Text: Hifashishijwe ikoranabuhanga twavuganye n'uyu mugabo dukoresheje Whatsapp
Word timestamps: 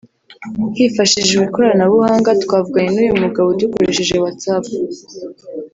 Hifashishijwe 0.77 1.43
ikoranabuhanga 1.47 2.37
twavuganye 2.43 2.89
n'uyu 2.95 3.21
mugabo 3.23 3.47
dukoresheje 3.59 4.15
Whatsapp 4.23 4.65